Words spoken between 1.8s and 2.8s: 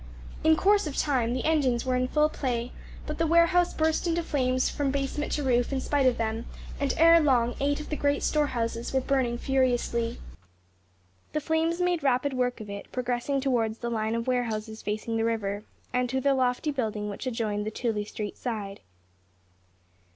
were in full play,